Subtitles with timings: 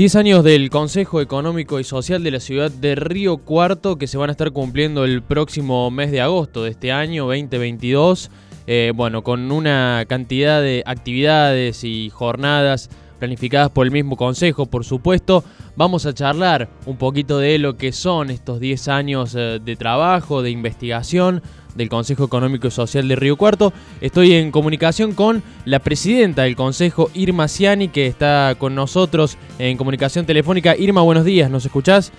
[0.00, 4.16] 10 años del Consejo Económico y Social de la ciudad de Río Cuarto que se
[4.16, 8.30] van a estar cumpliendo el próximo mes de agosto de este año 2022.
[8.66, 12.88] Eh, bueno, con una cantidad de actividades y jornadas
[13.18, 15.44] planificadas por el mismo Consejo, por supuesto.
[15.76, 20.40] Vamos a charlar un poquito de lo que son estos 10 años eh, de trabajo,
[20.40, 21.42] de investigación,
[21.74, 23.72] del Consejo Económico y Social de Río Cuarto.
[24.00, 29.76] Estoy en comunicación con la presidenta del Consejo, Irma Ciani, que está con nosotros en
[29.76, 30.76] comunicación telefónica.
[30.76, 32.12] Irma, buenos días, ¿nos escuchás?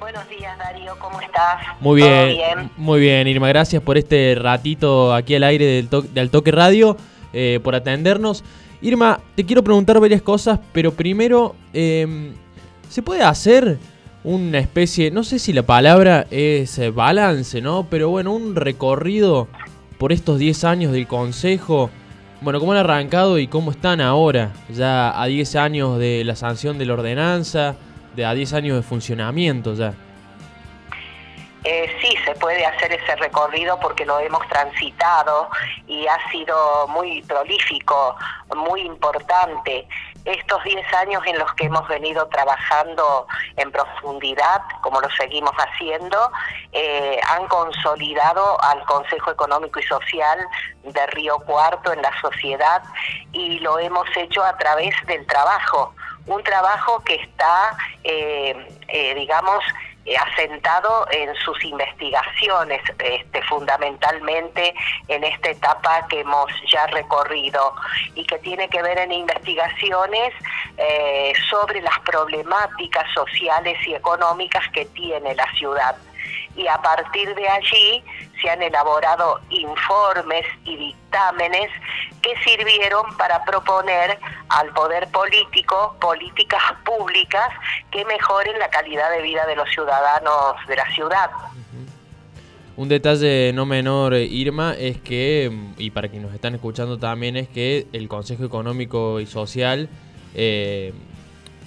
[0.00, 1.62] Buenos días, Darío, ¿cómo estás?
[1.80, 6.50] Muy bien, muy bien, Irma, gracias por este ratito aquí al aire del, del Toque
[6.50, 6.96] Radio,
[7.32, 8.44] eh, por atendernos.
[8.82, 12.34] Irma, te quiero preguntar varias cosas, pero primero, em,
[12.90, 13.78] ¿se puede hacer
[14.24, 17.86] una especie, no sé si la palabra es eh, balance, ¿no?
[17.90, 19.48] Pero bueno, un recorrido
[19.98, 21.90] por estos 10 años del Consejo.
[22.40, 24.52] Bueno, ¿cómo han arrancado y cómo están ahora?
[24.70, 27.76] Ya a 10 años de la sanción de la ordenanza,
[28.16, 29.92] de a 10 años de funcionamiento ya.
[31.64, 35.48] Eh, sí, se puede hacer ese recorrido porque lo hemos transitado
[35.86, 38.16] y ha sido muy prolífico,
[38.54, 39.86] muy importante
[40.24, 46.30] estos 10 años en los que hemos venido trabajando en profundidad, como lo seguimos haciendo,
[46.72, 50.38] eh, han consolidado al Consejo Económico y Social
[50.82, 52.82] de Río Cuarto en la sociedad
[53.32, 55.94] y lo hemos hecho a través del trabajo,
[56.26, 58.54] un trabajo que está, eh,
[58.88, 59.62] eh, digamos,
[60.06, 64.74] eh, asentado en sus investigaciones, este, fundamentalmente
[65.08, 67.74] en esta etapa que hemos ya recorrido
[68.14, 70.34] y que tiene que ver en investigaciones
[70.76, 75.96] eh, sobre las problemáticas sociales y económicas que tiene la ciudad.
[76.56, 78.04] Y a partir de allí
[78.40, 81.70] se han elaborado informes y dictámenes
[82.22, 87.48] que sirvieron para proponer al poder político políticas públicas
[87.90, 91.30] que mejoren la calidad de vida de los ciudadanos de la ciudad.
[92.76, 97.48] Un detalle no menor, Irma, es que, y para quienes nos están escuchando también, es
[97.48, 99.88] que el Consejo Económico y Social,
[100.34, 100.92] eh,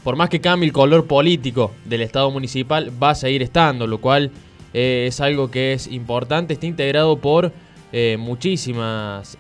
[0.04, 4.00] por más que cambie el color político del Estado municipal, va a seguir estando, lo
[4.00, 4.32] cual
[4.74, 7.52] eh, es algo que es importante, está integrado por
[7.92, 9.38] eh, muchísimas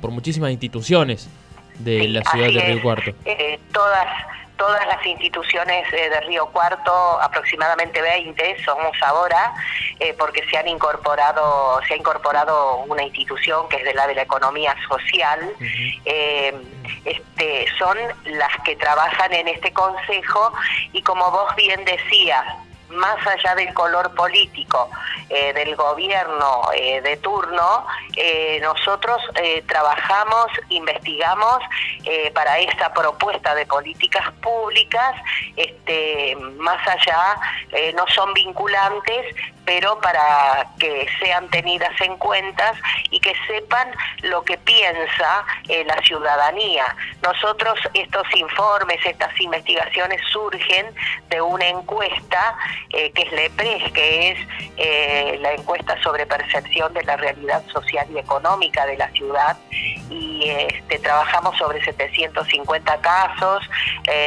[0.00, 1.28] por muchísimas instituciones
[1.78, 3.12] de la ciudad de Río Cuarto.
[3.24, 4.06] Eh, todas
[4.58, 6.92] todas las instituciones eh, de Río Cuarto,
[7.22, 9.54] aproximadamente 20 somos ahora,
[10.00, 14.14] eh, porque se han incorporado, se ha incorporado una institución que es de la de
[14.14, 15.40] la economía social,
[17.04, 20.52] este, son las que trabajan en este consejo
[20.92, 22.44] y como vos bien decías,
[22.90, 24.90] más allá del color político
[25.28, 29.20] eh, del gobierno eh, de turno, eh, nosotros
[29.66, 31.58] trabajamos, investigamos
[32.34, 35.14] para esta propuesta de políticas públicas,
[35.88, 37.36] este, más allá,
[37.94, 39.34] no son vinculantes,
[39.64, 42.72] pero para que sean tenidas en cuenta
[43.10, 43.90] y que sepan
[44.22, 45.44] lo que piensa
[45.86, 46.84] la ciudadanía.
[47.22, 50.94] Nosotros estos informes, estas investigaciones surgen
[51.28, 52.56] de una encuesta
[52.90, 58.86] que es LEPRES, que es la encuesta sobre percepción de la realidad social y económica
[58.86, 59.56] de la ciudad
[60.44, 63.68] este, trabajamos sobre 750 casos,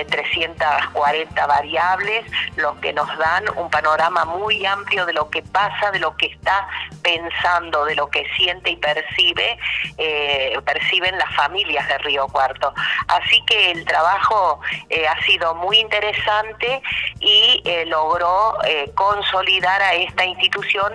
[0.10, 5.92] 340 eh, variables, lo que nos dan un panorama muy amplio de lo que pasa,
[5.92, 6.68] de lo que está
[7.02, 9.58] pensando, de lo que siente y percibe,
[9.98, 12.74] eh, perciben las familias de Río Cuarto.
[13.08, 16.82] Así que el trabajo eh, ha sido muy interesante
[17.20, 18.58] y logró
[18.96, 20.94] consolidar a esta institución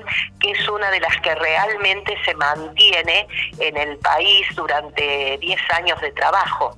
[0.51, 3.27] es una de las que realmente se mantiene
[3.59, 6.77] en el país durante 10 años de trabajo.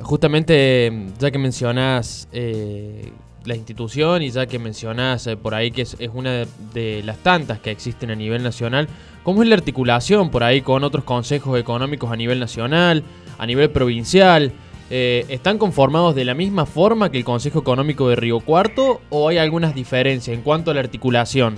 [0.00, 3.12] Justamente, ya que mencionas eh,
[3.44, 7.60] la institución y ya que mencionas eh, por ahí que es, una de, las tantas
[7.60, 8.88] que existen a nivel nacional,
[9.22, 13.04] ¿cómo es la articulación por ahí con otros consejos económicos a nivel nacional,
[13.38, 14.52] a nivel provincial?
[14.90, 19.28] Eh, ¿Están conformados de la misma forma que el Consejo Económico de Río Cuarto o
[19.28, 21.56] hay algunas diferencias en cuanto a la articulación?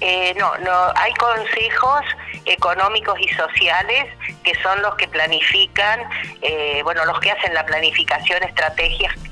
[0.00, 2.00] Eh, no, no, hay consejos
[2.44, 4.06] económicos y sociales
[4.42, 6.00] que son los que planifican,
[6.42, 8.42] eh, bueno, los que hacen la planificación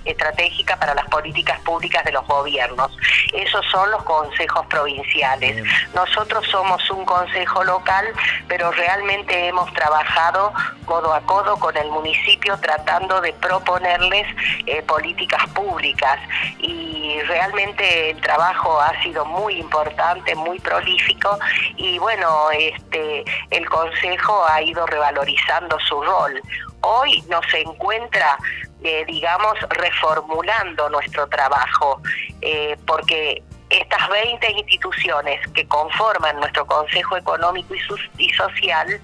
[0.05, 2.97] estratégica para las políticas públicas de los gobiernos.
[3.33, 5.65] Esos son los consejos provinciales.
[5.95, 8.07] Nosotros somos un consejo local,
[8.47, 10.53] pero realmente hemos trabajado
[10.85, 14.27] codo a codo con el municipio tratando de proponerles
[14.67, 16.19] eh, políticas públicas
[16.59, 21.39] y realmente el trabajo ha sido muy importante, muy prolífico
[21.77, 26.41] y bueno, este el consejo ha ido revalorizando su rol.
[26.81, 28.39] Hoy nos encuentra
[28.85, 32.01] eh, digamos, reformulando nuestro trabajo,
[32.41, 37.75] eh, porque estas 20 instituciones que conforman nuestro Consejo Económico
[38.19, 39.01] y, Social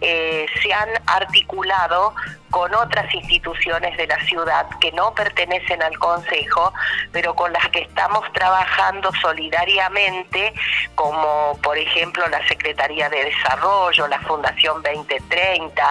[0.00, 2.14] eh, se han articulado
[2.50, 6.72] con otras instituciones de la ciudad que no pertenecen al Consejo,
[7.10, 10.54] pero con las que estamos trabajando solidariamente,
[10.94, 15.90] como por ejemplo la Secretaría de Desarrollo, la Fundación 2030,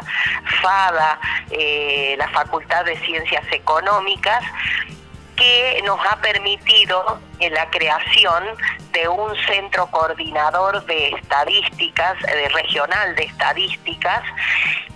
[0.61, 1.19] FADA,
[1.51, 4.43] eh, la Facultad de Ciencias Económicas,
[5.35, 8.43] que nos ha permitido la creación
[8.91, 14.23] de un centro coordinador de estadísticas, de regional de estadísticas,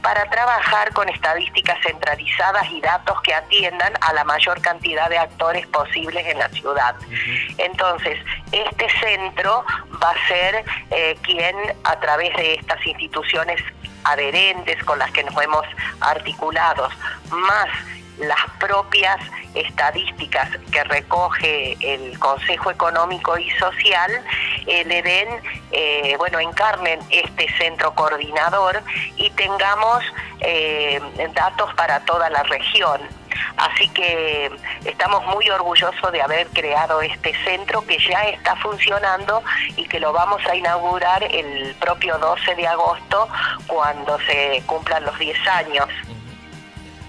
[0.02, 5.66] para trabajar con estadísticas centralizadas y datos que atiendan a la mayor cantidad de actores
[5.68, 6.96] posibles en la ciudad.
[7.58, 8.20] Entonces,
[8.52, 9.66] este centro
[10.02, 13.62] va a ser eh, quien, a través de estas instituciones
[14.04, 15.66] adherentes con las que nos hemos
[16.00, 16.90] articulado,
[17.32, 17.70] más
[18.18, 19.18] las propias
[19.54, 24.12] estadísticas que recoge el Consejo Económico y Social
[24.66, 25.30] eh, le den,
[25.72, 28.82] eh, bueno, encarnen este centro coordinador
[29.16, 30.04] y tengamos
[30.40, 31.02] eh,
[31.34, 33.02] datos para toda la región.
[33.58, 34.52] Así que
[34.86, 39.44] estamos muy orgullosos de haber creado este centro que ya está funcionando
[39.76, 43.28] y que lo vamos a inaugurar el propio 12 de agosto
[43.68, 45.88] cuando se cumplan los 10 años.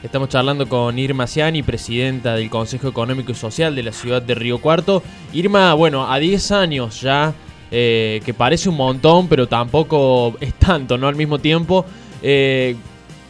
[0.08, 4.34] Estamos charlando con Irma Ciani, presidenta del Consejo Económico y Social de la ciudad de
[4.34, 5.02] Río Cuarto.
[5.34, 7.34] Irma, bueno, a 10 años ya,
[7.70, 11.08] eh, que parece un montón, pero tampoco es tanto, ¿no?
[11.08, 11.84] Al mismo tiempo.
[12.22, 12.74] Eh,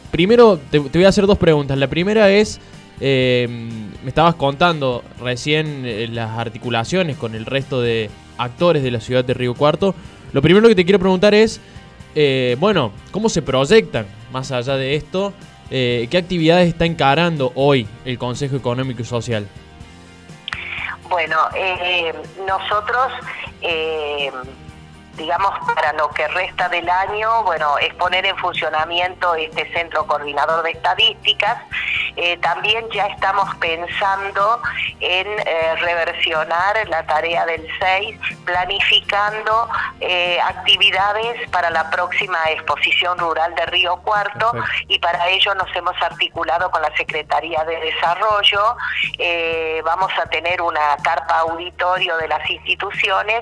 [0.09, 1.77] primero, te, voy a hacer dos preguntas.
[1.77, 2.61] La primera es,
[3.01, 3.45] eh,
[4.01, 9.33] me estabas contando recién las articulaciones con el resto de actores de la ciudad de
[9.33, 9.95] Río Cuarto.
[10.31, 11.59] Lo primero que te quiero preguntar es,
[12.57, 15.33] bueno, ¿cómo se proyectan más allá de esto?
[15.71, 19.47] Eh, ¿qué actividades está encarando hoy el Consejo Económico y Social?
[21.09, 22.13] Bueno, eh,
[22.47, 23.11] nosotros,
[23.61, 24.31] eh,
[25.15, 30.63] digamos, para lo que resta del año, bueno, es poner en funcionamiento este centro coordinador
[30.63, 31.57] de estadísticas.
[32.41, 34.61] también ya estamos pensando
[34.99, 35.25] en
[35.79, 38.19] reversionar la tarea del 6,
[38.49, 39.69] planificando
[39.99, 44.51] eh, actividades para la próxima exposición rural de Río Cuarto
[44.87, 48.75] y para ello nos hemos articulado con la Secretaría de Desarrollo.
[49.19, 53.41] Eh, vamos a tener una carpa auditorio de las instituciones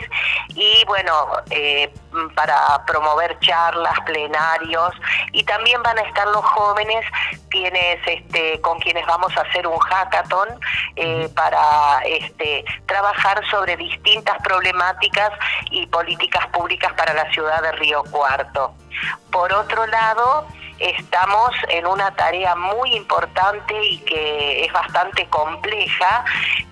[0.55, 1.93] y bueno, eh,
[2.35, 4.91] para promover charlas, plenarios
[5.31, 7.05] y también van a estar los jóvenes
[7.49, 10.47] quienes, este, con quienes vamos a hacer un hackathon
[11.33, 14.96] para este, trabajar sobre distintas problemáticas
[15.71, 18.73] y políticas públicas para la ciudad de Río Cuarto.
[19.31, 20.47] Por otro lado,
[20.79, 26.25] estamos en una tarea muy importante y que es bastante compleja,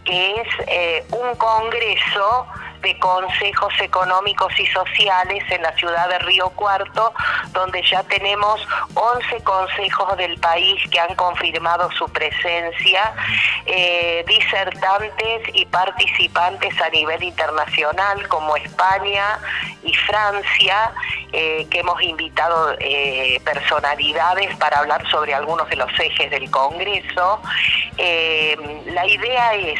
[0.03, 2.47] que es eh, un congreso
[2.85, 7.13] de consejos económicos y sociales en la ciudad de Río Cuarto,
[7.51, 8.61] donde ya tenemos
[8.93, 13.11] 11 consejos del país que han confirmado su presencia,
[13.65, 19.39] eh, disertantes y participantes a nivel internacional como España
[19.81, 20.91] y Francia,
[21.33, 27.41] eh, que hemos invitado eh, personalidades para hablar sobre algunos de los ejes del Congreso.
[27.97, 29.79] la idea es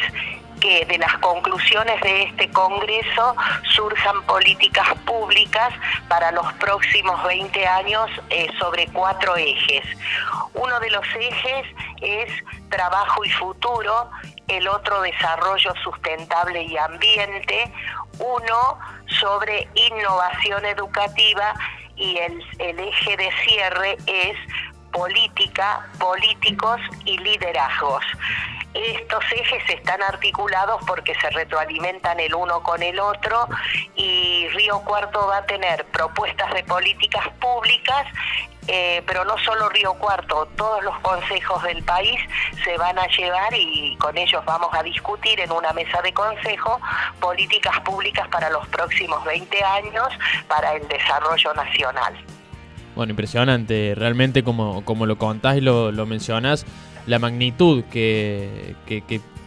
[0.66, 3.36] que de las conclusiones de este Congreso
[3.76, 5.72] surjan políticas públicas
[6.08, 9.84] para los próximos 20 años eh, sobre cuatro ejes.
[10.54, 11.66] Uno de los ejes
[12.02, 12.32] es
[12.68, 14.10] trabajo y futuro,
[14.48, 17.72] el otro desarrollo sustentable y ambiente,
[18.18, 18.78] uno
[19.20, 21.54] sobre innovación educativa
[21.94, 24.36] y el, el eje de cierre es
[24.92, 28.04] política, políticos y liderazgos.
[28.74, 33.48] Estos ejes están articulados porque se retroalimentan el uno con el otro
[33.94, 38.06] y Río Cuarto va a tener propuestas de políticas públicas
[38.68, 42.20] eh, pero no solo Río Cuarto, todos los consejos del país
[42.64, 46.80] se van a llevar y con ellos vamos a discutir en una mesa de consejo
[47.20, 50.08] políticas públicas para los próximos 20 años
[50.48, 52.35] para el desarrollo nacional.
[52.96, 56.66] Bueno, impresionante, realmente como, como lo contás y lo, lo mencionás
[57.06, 58.74] la magnitud que,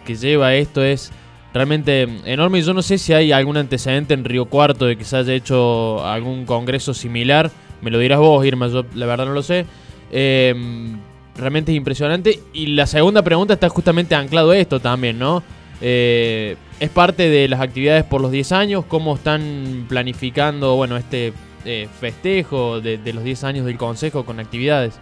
[0.08, 1.12] lleva esto es
[1.53, 2.62] realmente enorme.
[2.62, 6.06] Yo no sé si hay algún antecedente en Río Cuarto de que se haya hecho
[6.06, 7.51] algún congreso similar.
[7.82, 9.65] Me lo dirás vos, Irma, yo la verdad no lo sé.
[10.12, 10.98] Em,
[11.36, 12.39] realmente es impresionante.
[12.53, 15.44] Y la segunda pregunta está justamente anclado esto también, ¿no?
[15.82, 18.86] Eh, es parte de las actividades por los 10 años.
[18.88, 21.34] ¿Cómo están planificando, bueno, este
[21.65, 24.97] eh, festejo de, de los 10 años del Consejo con actividades?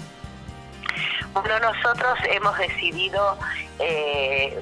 [1.33, 3.37] Bueno, nosotros hemos decidido
[3.79, 4.59] eh,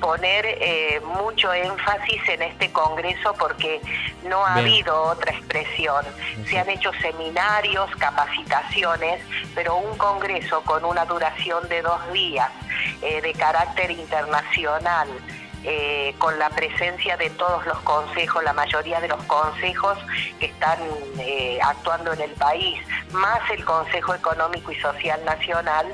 [0.00, 3.80] poner eh, mucho énfasis en este Congreso porque
[4.28, 6.04] no ha habido otra expresión.
[6.48, 9.20] Se han hecho seminarios, capacitaciones,
[9.54, 12.50] pero un Congreso con una duración de dos días
[13.02, 15.08] eh, de carácter internacional.
[15.64, 19.98] Eh, con la presencia de todos los consejos, la mayoría de los consejos
[20.38, 20.78] que están
[21.62, 25.86] actuando en el país, más el Consejo Económico y Social Nacional,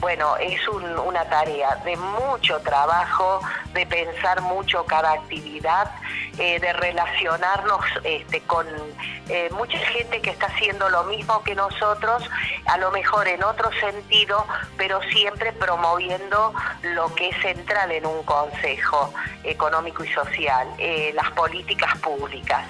[0.00, 3.40] bueno, es una tarea de mucho trabajo,
[3.72, 5.90] de pensar mucho cada actividad,
[6.38, 8.66] eh, de relacionarnos este, con
[9.28, 12.28] eh, mucha gente que está haciendo lo mismo que nosotros,
[12.66, 18.22] a lo mejor en otro sentido, pero siempre promoviendo lo que es central en un
[18.24, 19.12] consejo
[19.44, 22.64] económico y social, eh, las políticas públicas.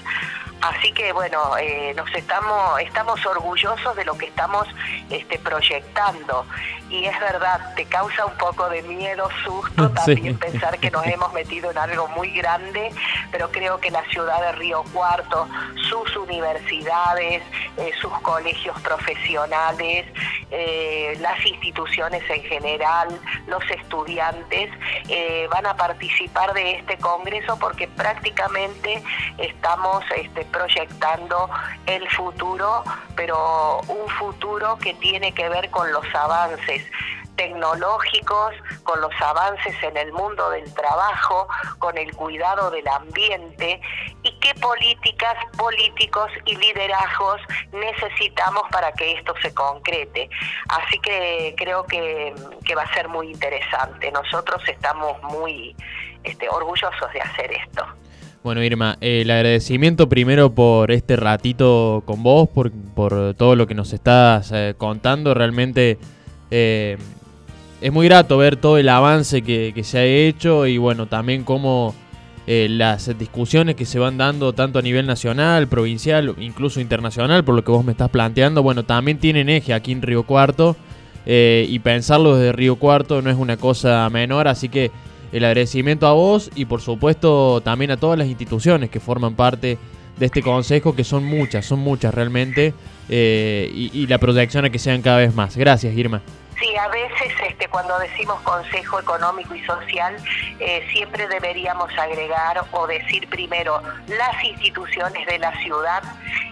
[0.68, 4.66] Así que bueno, eh, nos estamos, estamos orgullosos de lo que estamos
[5.10, 6.44] este, proyectando.
[6.90, 11.32] Y es verdad, te causa un poco de miedo, susto también pensar que nos hemos
[11.32, 12.90] metido en algo muy grande,
[13.30, 15.48] pero creo que la ciudad de Río Cuarto,
[15.88, 17.42] sus universidades,
[17.76, 20.06] eh, sus colegios profesionales,
[20.50, 23.08] eh, las instituciones en general,
[23.46, 24.70] los estudiantes,
[25.50, 29.02] van a participar de este congreso porque prácticamente
[29.38, 31.48] estamos este, proyectando
[31.86, 32.82] el futuro,
[33.14, 36.82] pero un futuro que tiene que ver con los avances
[37.36, 41.46] tecnológicos, con los avances en el mundo del trabajo,
[41.78, 43.80] con el cuidado del ambiente
[44.22, 47.40] y qué políticas, políticos y liderazgos
[47.72, 50.28] necesitamos para que esto se concrete.
[50.68, 52.34] Así que creo que,
[52.76, 54.12] va a ser muy interesante.
[54.12, 55.74] Nosotros estamos muy
[56.22, 57.84] este, orgullosos de hacer esto.
[58.44, 62.70] Bueno, Irma, el agradecimiento primero por este ratito con vos, por,
[63.34, 65.34] todo lo que nos estás eh, contando.
[65.34, 65.98] Realmente
[66.52, 66.96] eh,
[67.80, 71.94] es muy grato ver todo el avance que, se ha hecho y bueno, también cómo
[72.46, 77.54] eh, las discusiones que se van dando tanto a nivel nacional, provincial, incluso internacional, por
[77.54, 80.76] lo que vos me estás planteando, bueno, también tienen eje aquí en Río Cuarto
[81.28, 84.92] y pensarlo desde Río Cuarto no es una cosa menor, así que
[85.32, 89.78] el agradecimiento a vos y por supuesto también a todas las instituciones que forman parte
[90.18, 92.72] de este consejo, que son muchas, son muchas realmente,
[93.08, 95.56] eh, y, la proyección a que sean cada vez más.
[95.56, 96.22] Gracias, Irma.
[96.58, 100.16] Sí, a veces este, cuando decimos Consejo Económico y Social,
[100.58, 106.02] eh, siempre deberíamos agregar o decir primero las instituciones de la ciudad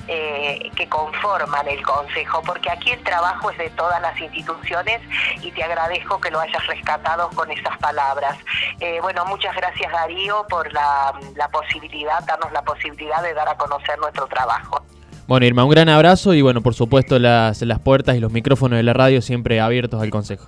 [0.06, 5.00] eh, que conforman el Consejo, porque aquí el trabajo es de todas las instituciones
[5.40, 8.36] y te agradezco que lo hayas rescatado con esas palabras.
[8.80, 13.56] Eh, bueno, muchas gracias Darío por la, la posibilidad, darnos la posibilidad de dar a
[13.56, 14.84] conocer nuestro trabajo.
[15.26, 18.76] Bueno, Irma, un gran abrazo y bueno, por supuesto las, las puertas y los micrófonos
[18.76, 20.46] de la radio siempre abiertos al Consejo.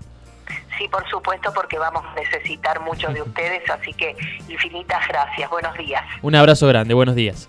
[0.79, 4.15] Sí, por supuesto, porque vamos a necesitar mucho de ustedes, así que
[4.49, 5.49] infinitas gracias.
[5.49, 6.03] Buenos días.
[6.23, 7.49] Un abrazo grande, buenos días.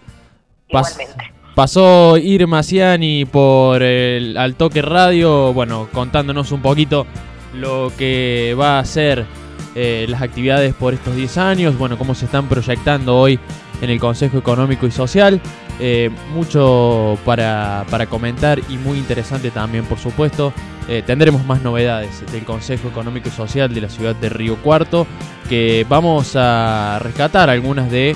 [0.70, 1.34] Igualmente.
[1.54, 7.08] Pasó Irma Ciani por el Al Toque Radio, bueno, contándonos un poquito
[7.54, 9.26] lo que va a ser
[9.74, 13.40] eh, las actividades por estos 10 años, bueno, cómo se están proyectando hoy
[13.82, 15.42] en el Consejo Económico y Social.
[15.80, 20.54] Eh, mucho para, comentar y muy interesante también, por supuesto.
[20.88, 25.06] Eh, tendremos más novedades del Consejo Económico y Social de la ciudad de Río Cuarto,
[25.50, 28.16] que vamos a rescatar algunas de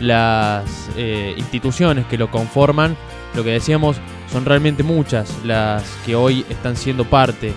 [0.00, 2.96] las eh, instituciones que lo conforman,
[3.34, 3.96] lo que decíamos,
[4.30, 7.54] son realmente muchas las que hoy están siendo parte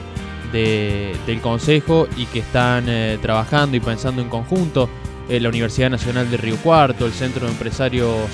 [0.53, 2.85] del Consejo y que están
[3.21, 4.89] trabajando y pensando en conjunto.
[5.31, 8.29] Eh, la Universidad Nacional de Río Cuarto, el Centro de Empresarios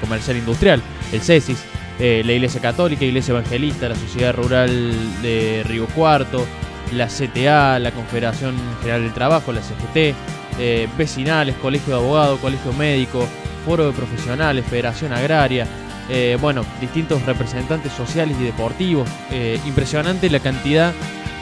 [0.00, 0.82] Comercial Industrial,
[1.12, 1.62] el CESIS,
[1.98, 6.46] la Iglesia Católica, Iglesia Evangelista, la Sociedad Rural de Río Cuarto,
[6.94, 10.14] la CTA, la Confederación General del Trabajo, la CGT,
[10.58, 13.26] eh, vecinales, colegio de abogados, colegio médico,
[13.64, 15.66] foro de profesionales, federación agraria,
[16.08, 19.08] eh, bueno, distintos representantes sociales y deportivos.
[19.30, 20.92] Eh, impresionante la cantidad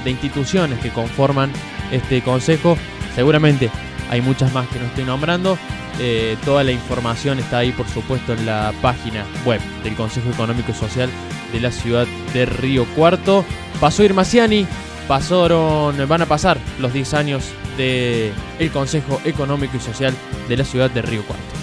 [0.04, 1.50] de instituciones que conforman
[1.90, 2.76] este consejo.
[3.14, 3.70] Seguramente
[4.10, 5.58] hay muchas más que no estoy nombrando.
[6.44, 10.74] toda la información está ahí, por supuesto, en la página web del Consejo Económico y
[10.74, 11.10] Social
[11.52, 13.44] de la ciudad de Río Cuarto.
[13.80, 14.66] Pasó Irmaciani,
[15.06, 17.44] pasaron, van a pasar los 10 años
[17.76, 18.32] del
[18.72, 20.14] Consejo Económico y Social
[20.48, 21.57] de la ciudad de Río Cuarto.